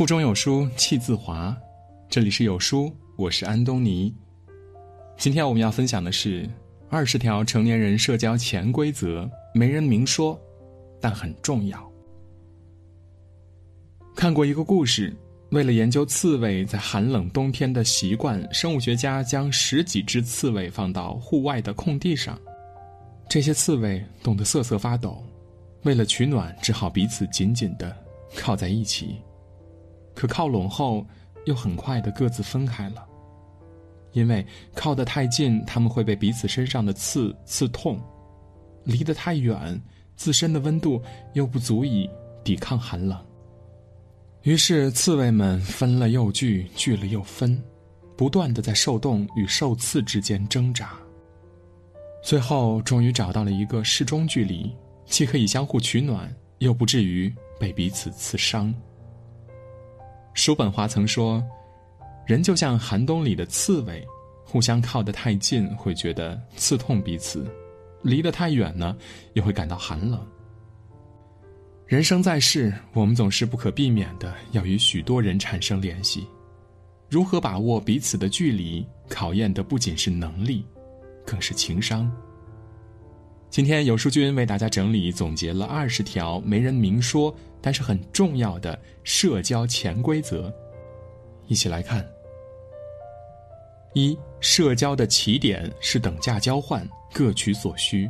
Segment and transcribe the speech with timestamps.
[0.00, 1.54] 腹中有书气自华，
[2.08, 4.10] 这里是有书，我是安东尼。
[5.18, 6.48] 今天我们要分享的是
[6.88, 10.40] 二十条成年人社交潜规则，没人明说，
[11.02, 11.92] 但很重要。
[14.16, 15.14] 看过一个故事，
[15.50, 22.40] 为了研究刺猬在寒冷冬天的习惯，生物学家将十几只刺猬放到户外的空地上，
[23.28, 25.22] 这些刺猬冻得瑟瑟发抖，
[25.82, 27.94] 为了取暖，只好彼此紧紧的
[28.34, 29.16] 靠在一起。
[30.14, 31.06] 可靠拢后，
[31.46, 33.06] 又很快的各自分开了。
[34.12, 37.96] 因为靠得太近，他们会被彼此身上的刺刺痛；
[38.84, 39.80] 离得太远，
[40.16, 41.00] 自身的温度
[41.34, 42.10] 又不足以
[42.42, 43.16] 抵抗寒冷。
[44.42, 47.62] 于是，刺猬们分了又聚，聚了又分，
[48.16, 50.98] 不断的在受冻与受刺之间挣扎。
[52.22, 54.74] 最后，终于找到了一个适中距离，
[55.06, 58.74] 既可以相互取暖，又不至于被彼此刺伤。
[60.34, 61.42] 叔本华曾说
[62.26, 64.06] ：“人就像寒冬里的刺猬，
[64.44, 67.46] 互相靠得太近会觉得刺痛彼此，
[68.02, 68.96] 离得太远呢，
[69.34, 70.24] 又会感到寒冷。”
[71.86, 76.24] 人生在世，我们总是不可避免的要与许多人产生联系，
[77.08, 80.64] 如何把握彼此的距离，考验的不仅是能力，
[81.26, 82.10] 更是情商。
[83.50, 87.34] 今天有书君为大家整理总结了二十条没人明说。
[87.62, 90.50] 但是很重要的社交潜规则，
[91.46, 92.02] 一起来看。
[93.92, 98.08] 一、社交的起点是等价交换，各取所需。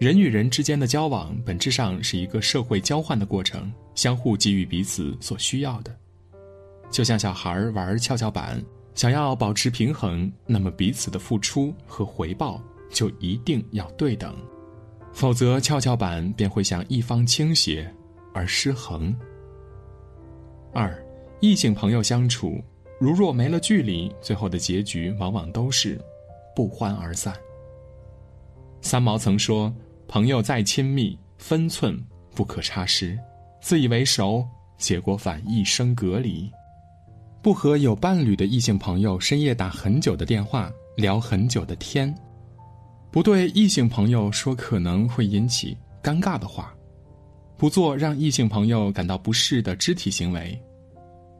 [0.00, 5.96] 人与人之间的交往本质上是一个社会交换的过程，相互给予彼此所需要的。
[6.90, 8.60] 就像小孩玩跷跷板，
[8.96, 14.34] 想要保持平衡，那么彼此的付出和回报就一定要对等，
[15.12, 17.92] 否则跷跷板便会向一方倾斜。
[18.36, 19.16] 而失衡。
[20.74, 20.94] 二，
[21.40, 22.62] 异性朋友相处，
[23.00, 25.98] 如若没了距离，最后的结局往往都是
[26.54, 27.34] 不欢而散。
[28.82, 29.74] 三毛曾说
[30.06, 31.98] ：“朋友再亲密，分寸
[32.34, 33.16] 不可差失；
[33.62, 34.46] 自以为熟，
[34.76, 36.52] 结果反一生隔离。”
[37.42, 42.12] 不和有伴侣的异性朋友深夜打很久的电话，聊很久的天；
[43.16, 46.76] 不对异性朋友说可能会引起尴尬的话。
[47.56, 50.62] 不做让异性朋友感到不适的肢体行为。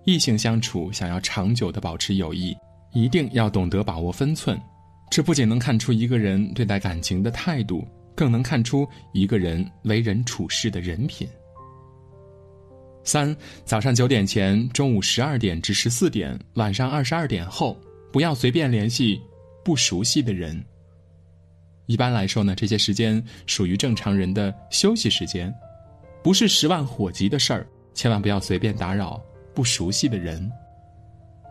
[0.07, 2.57] 异性相处想要长久的保持友谊，
[2.95, 4.59] 一定要懂得把握分寸。
[5.11, 11.29] 这不仅能看出一个人对待感情的态度，更能看出一个人为人处事的人品。
[13.05, 13.37] 三
[13.67, 17.79] 早上九点前、中午十二点至十四点、晚上二十二点后，
[18.11, 19.21] 不要随便联系
[19.63, 20.59] 不熟悉的人。
[21.87, 25.53] 一般来说呢，这些时间属于正常人的休息时间。
[26.23, 29.23] 不是十万火急的事儿，千万不要随便打扰
[29.55, 30.51] 不熟悉的人。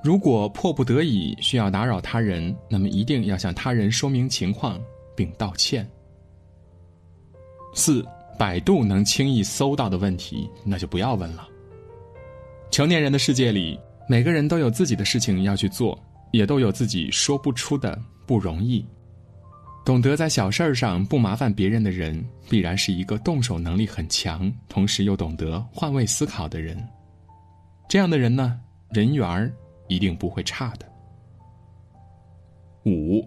[0.03, 4.79] 如果迫不得已需要打扰他人，那么一定要向他人说明情况
[5.15, 5.89] 并道歉。
[7.73, 8.05] 四，
[8.37, 11.47] 百度能轻易搜到的问题，那就不要问了。
[12.69, 15.97] 成年人的世界里，每个人都有自己的事情要去做，
[16.31, 17.97] 也都有自己说不出的
[18.27, 18.85] 不容易。
[19.85, 26.75] 懂得在小事儿上不麻烦别人的人，必然是一个动手能力很强，同时又懂得换位思考的人。
[27.87, 28.59] 这样的人呢，
[28.89, 29.53] 人缘儿
[29.87, 30.91] 一定不会差的。
[32.87, 33.23] 五，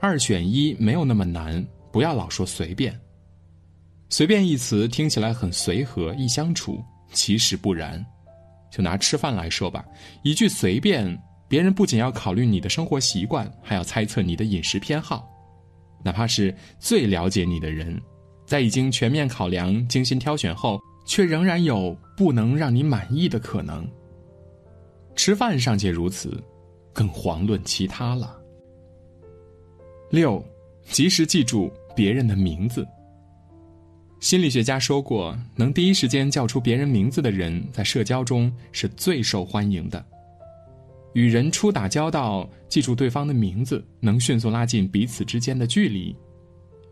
[0.00, 2.98] 二选一没有那么难，不要老说随便。
[4.08, 6.82] 随便一词听起来很随和易相处，
[7.12, 8.04] 其实不然。
[8.68, 9.84] 就拿吃饭来说吧，
[10.24, 11.16] 一句随便，
[11.46, 15.28] 别人不仅要考虑你的生活习惯，还要猜测你的饮食偏好。
[16.02, 18.00] 哪怕是最了解你的人，
[18.46, 23.86] 在已经全面考量、精心挑选后，却仍然有不能让你满意的可能。
[25.14, 26.42] 吃饭尚且如此，
[26.92, 28.40] 更遑论其他了。
[30.10, 30.42] 六，
[30.84, 32.86] 及时记住别人的名字。
[34.20, 40.04] 心理学家说过，能第一时间叫出别人名字的人，在社交中是最受欢迎的。
[41.12, 46.14] 与人初打交道，记住对方的名字，能迅速拉近彼此之间的距离，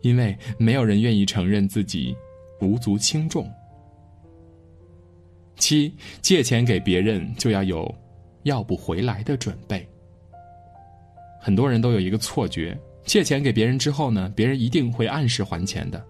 [0.01, 2.15] 因为没有人愿意承认自己
[2.59, 3.49] 无足轻重。
[5.55, 7.93] 七，借钱给别人就要有
[8.43, 9.87] 要不回来的准备。
[11.41, 16.05] 很多人都有一个错觉，借钱给别人之后呢，别人一定会按时还钱的。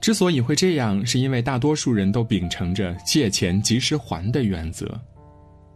[0.00, 5.00] 之所以会这样，是因为大多数人都秉承着借钱及时还的原则。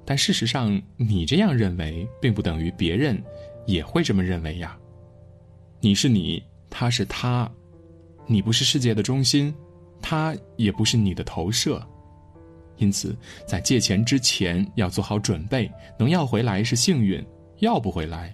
[0.07, 3.21] 但事实上，你这样认为，并不等于别人
[3.67, 4.79] 也会这么认为呀。
[5.81, 7.51] 你是你，他是他，
[8.25, 9.53] 你不是世界的中心，
[10.01, 11.85] 他也不是你的投射。
[12.77, 13.17] 因此
[13.47, 17.25] 在借钱之前要做好准备，能要回来是幸运，
[17.59, 18.33] 要不回来，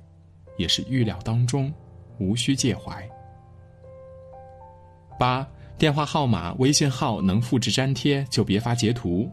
[0.58, 1.72] 也是预料当中，
[2.18, 3.08] 无需介怀。
[5.18, 5.48] 八，
[5.78, 9.30] 电话号码、微信号能复制粘贴就别发截图。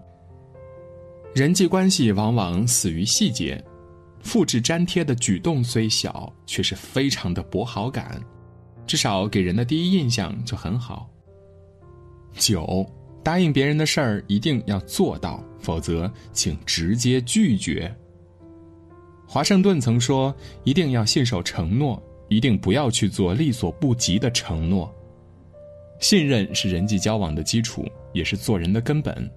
[1.33, 3.63] 人际关系往往死于细节，
[4.21, 8.19] 复制粘贴的举动虽小，却是非常的博好感，
[8.87, 11.07] 至少给人的第一印象就很好。
[12.33, 12.85] 九，
[13.23, 17.93] 答应别人的事儿一定要做到，否则请直接拒绝。
[19.27, 20.35] 华盛顿曾说
[20.65, 24.91] ：“一定要信守承诺，一定不要去做力所不及的承诺。”
[26.01, 29.29] 信任是人际交往的基础，也是做人的根本。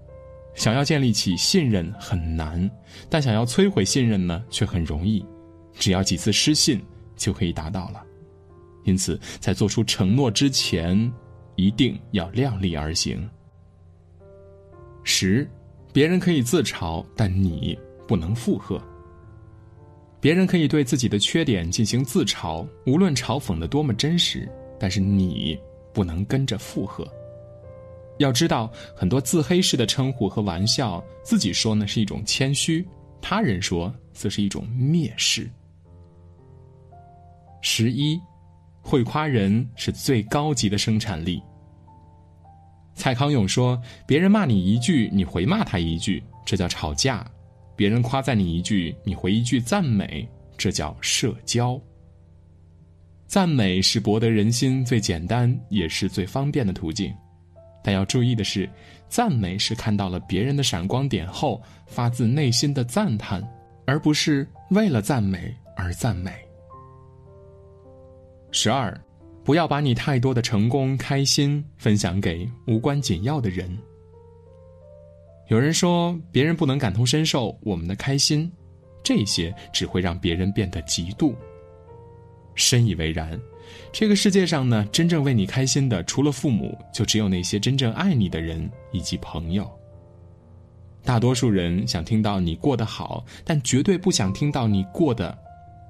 [0.55, 2.71] 想要建立起信任很难，
[3.09, 5.25] 但想要摧毁信任呢，却很容易。
[5.75, 6.81] 只要几次失信
[7.17, 8.05] 就可以达到了。
[8.85, 11.11] 因此，在做出承诺之前，
[11.57, 13.29] 一定要量力而行。
[15.05, 15.49] 十，
[15.93, 18.81] 别人可以自嘲，但你不能附和。
[20.21, 25.59] 别人可以对自己的缺点进行自嘲，无论嘲讽的多么真实，但是你
[25.93, 27.07] 不能跟着附和。
[28.23, 32.87] 要知道，很多自黑式的称呼和玩笑，自己说呢是一种谦虚，
[33.21, 35.51] 他人说则是一种蔑视。
[37.61, 38.19] 十一，
[38.81, 41.43] 会夸人是最高级的生产力。
[42.95, 47.25] 蔡康永说：“别人骂你一句，你回骂他一句，这叫吵架；
[47.77, 50.29] 别人夸赞你一句，你回一句赞美，
[50.59, 51.81] 这叫社交。
[53.27, 57.15] 赞美是博得人心最简单也是最方便的途径。”
[57.83, 58.69] 但要注意的是，
[59.09, 63.43] 赞美是看到了别人的闪光点后发自内心的赞叹，
[63.87, 66.33] 而不是为了赞美而赞美。
[68.51, 68.99] 十二，
[69.43, 73.77] 不要把你太多的成功、开心分享给无关紧要的人。
[75.49, 78.51] 有人说，别人不能感同身受我们的开心，
[79.03, 81.35] 这些只会让别人变得嫉妒。
[82.55, 83.41] 深以为然。
[83.93, 89.71] 这个世界上呢，真正为你开心的，除了父母，就只有那些真正爱你的人以及朋友。
[91.05, 95.37] 大多数人想听到你过得好，但绝对不想听到你过得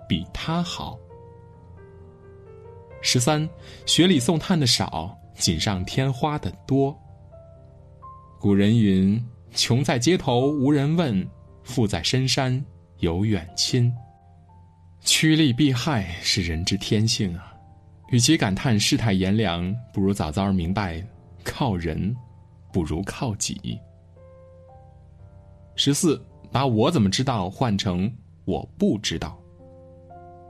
[0.09, 0.99] 比他好。
[3.03, 3.49] 十三，
[3.85, 6.97] 雪里送炭的少，锦上添花的多。
[8.41, 9.23] 古人云
[9.55, 11.29] ：“穷在街头无人问，
[11.63, 12.65] 富在深山
[12.99, 13.93] 有远亲。”
[15.05, 17.53] 趋利避害是人之天性啊。
[18.11, 21.03] 与其感叹世态炎凉，不如早早明白，
[21.43, 22.15] 靠人
[22.73, 23.79] 不如靠己。
[25.75, 28.13] 十四，把我怎么知道换成
[28.45, 29.39] 我不知道。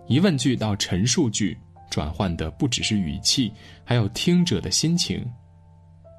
[0.08, 1.56] 疑问句到陈述句，
[1.88, 3.52] 转换的不只是语气，
[3.84, 5.24] 还有听者的心情。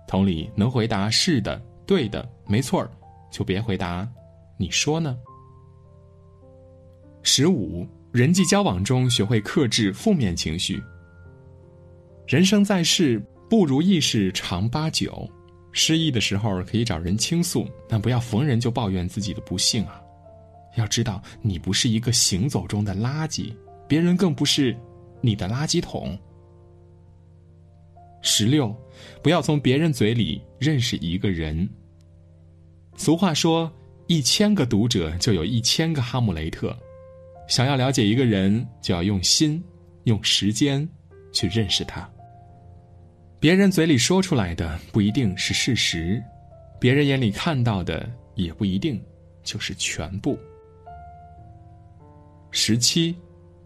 [0.08, 2.90] 同理，能回答是的、对的、没错儿，
[3.30, 4.08] 就别回答
[4.58, 5.18] 你说呢。
[7.22, 10.80] 十五，人际交往中学会克制负面情绪。
[12.28, 13.20] 人生在世，
[13.50, 15.28] 不如意事常八九。
[15.72, 20.00] 失意的时候可以找人倾诉，但不要逢人就抱怨自己的不幸啊！
[20.76, 23.52] 要知道，你不是一个行走中的垃圾，
[23.88, 24.78] 别人更不是
[25.20, 26.16] 你的垃圾桶。
[28.22, 28.76] 十六，
[29.24, 31.68] 不要从别人嘴里认识一个人。
[32.96, 33.72] 俗话说
[34.06, 36.78] ：“一千个读者就有一千个哈姆雷特。”
[37.48, 39.64] 想要了解一个人，就要用心、
[40.06, 40.88] 用时间
[41.32, 42.10] 去认识他。
[43.40, 46.24] 别人嘴里说出来的不一定是事实，
[46.80, 49.04] 别人眼里看到的也不一定
[49.44, 50.40] 就是全部。
[52.52, 53.16] 十七，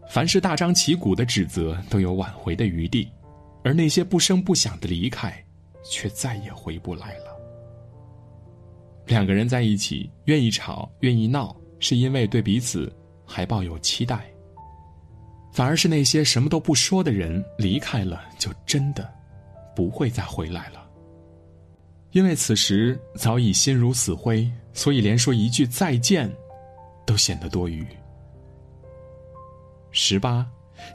[0.08, 3.08] 凡是大张旗鼓的指责都有挽回的余地，
[3.62, 5.32] 而那些不声不响的离开，
[5.84, 7.36] 却再也回不来了。
[9.06, 12.92] 两个人在一起，愿意吵，愿意闹，是因为对彼此
[13.28, 14.16] 还抱有期待；
[15.52, 19.16] 反而是那些什么都不说的人离开了，就真的。
[19.76, 20.90] 不会再回来了，
[22.10, 26.28] 因为此时早已心如死灰，所以连说一句再见，
[27.06, 27.86] 都显得多余。
[29.92, 30.44] 十八，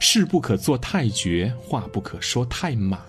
[0.00, 3.00] 事不可做太绝，话不可说太满。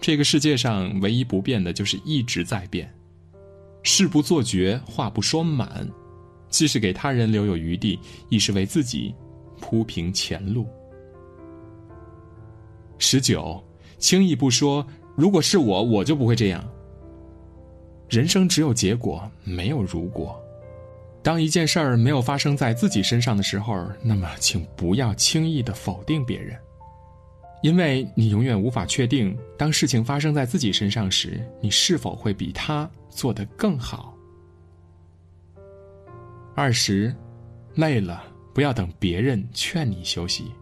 [0.00, 2.90] 这个世界上唯一不变的就是一直在变，
[3.82, 5.86] 事不做绝，话不说满，
[6.50, 9.14] 既是给他人留有余地，亦是为自己
[9.60, 10.66] 铺平前路。
[12.98, 13.62] 十九。
[13.98, 16.66] 轻易不说，如果是我，我就不会这样。
[18.08, 20.34] 人生只有结果，没有如果。
[21.22, 26.58] 当一件事儿没有发生在自己身上的时候，那么请不要轻易的否定别人。
[27.62, 34.16] 因为你永远无法确定，当事情发生在自己身上时，你是否会比他做得更好。
[36.60, 37.10] 二十，
[37.74, 40.52] 累了不要等别人劝你休息。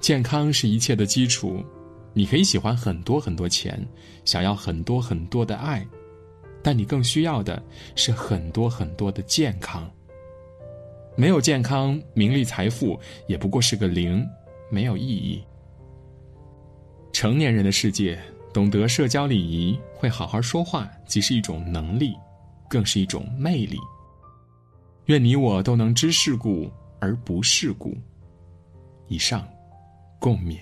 [0.00, 1.64] 健康是一切的基础，
[2.12, 3.82] 你可以喜欢很多很多钱，
[4.26, 5.82] 想要很多很多的爱，
[6.62, 7.62] 但你更需要的
[7.96, 9.90] 是很多很多的健康。
[11.16, 14.22] 没有健康，名利财富也不过是个零，
[14.70, 15.42] 没有意义。
[17.14, 18.20] 成年人的世界，
[18.52, 22.14] 懂得社交礼仪，会好好说话，既是一种能力，
[22.68, 23.78] 更是一种魅力。
[25.10, 27.98] 愿你我都能知世故而不世故。
[29.08, 29.44] 以上，
[30.20, 30.56] 共勉。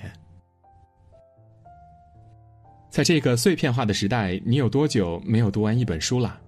[2.88, 6.40] 在这个碎片化的时代，你有多久没有读完一本书了？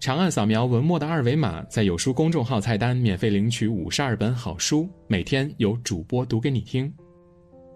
[0.00, 6.90] 长按扫描文末的二维码，在有书公众号菜单免费领取五十二本好书，每天有主播读给你听。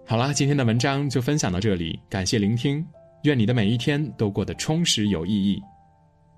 [0.06, 2.82] 好啦，今天的文章就分享到这里，感谢聆听，
[3.24, 5.60] 愿你的每一天都过得充实有意义。